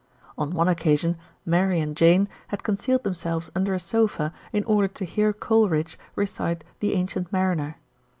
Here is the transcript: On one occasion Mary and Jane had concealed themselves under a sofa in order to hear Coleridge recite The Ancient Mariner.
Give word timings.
On 0.35 0.49
one 0.49 0.67
occasion 0.67 1.15
Mary 1.45 1.79
and 1.79 1.95
Jane 1.95 2.27
had 2.47 2.63
concealed 2.63 3.03
themselves 3.03 3.51
under 3.55 3.75
a 3.75 3.79
sofa 3.79 4.33
in 4.51 4.63
order 4.63 4.87
to 4.87 5.05
hear 5.05 5.31
Coleridge 5.31 5.99
recite 6.15 6.63
The 6.79 6.93
Ancient 6.93 7.31
Mariner. 7.31 7.77